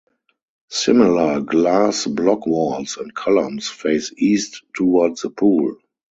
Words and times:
Similar 0.71 1.41
glass 1.41 2.07
block 2.07 2.47
walls 2.47 2.97
and 2.97 3.13
columns 3.13 3.69
face 3.69 4.11
east 4.17 4.63
toward 4.75 5.17
the 5.17 5.29
pool. 5.29 5.75